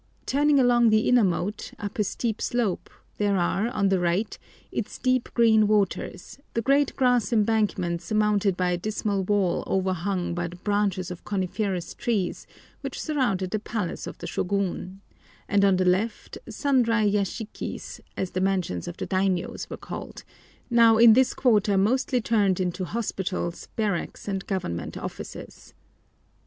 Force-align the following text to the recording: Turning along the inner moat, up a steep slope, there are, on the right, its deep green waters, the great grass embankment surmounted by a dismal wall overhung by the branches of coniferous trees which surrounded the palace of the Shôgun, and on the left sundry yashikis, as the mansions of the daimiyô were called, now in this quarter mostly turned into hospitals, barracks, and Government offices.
Turning 0.25 0.59
along 0.59 0.89
the 0.89 1.07
inner 1.07 1.23
moat, 1.23 1.73
up 1.77 1.99
a 1.99 2.03
steep 2.03 2.41
slope, 2.41 2.89
there 3.19 3.37
are, 3.37 3.67
on 3.67 3.89
the 3.89 3.99
right, 3.99 4.39
its 4.71 4.97
deep 4.97 5.29
green 5.35 5.67
waters, 5.67 6.39
the 6.55 6.61
great 6.63 6.95
grass 6.95 7.31
embankment 7.31 8.01
surmounted 8.01 8.57
by 8.57 8.71
a 8.71 8.77
dismal 8.79 9.23
wall 9.23 9.63
overhung 9.67 10.33
by 10.33 10.47
the 10.47 10.55
branches 10.55 11.11
of 11.11 11.23
coniferous 11.23 11.93
trees 11.93 12.47
which 12.81 12.99
surrounded 12.99 13.51
the 13.51 13.59
palace 13.59 14.07
of 14.07 14.17
the 14.17 14.25
Shôgun, 14.25 14.97
and 15.47 15.63
on 15.63 15.75
the 15.75 15.85
left 15.85 16.35
sundry 16.49 17.05
yashikis, 17.05 18.01
as 18.17 18.31
the 18.31 18.41
mansions 18.41 18.87
of 18.87 18.97
the 18.97 19.05
daimiyô 19.05 19.69
were 19.69 19.77
called, 19.77 20.23
now 20.71 20.97
in 20.97 21.13
this 21.13 21.35
quarter 21.35 21.77
mostly 21.77 22.19
turned 22.19 22.59
into 22.59 22.85
hospitals, 22.85 23.67
barracks, 23.75 24.27
and 24.27 24.47
Government 24.47 24.97
offices. 24.97 25.75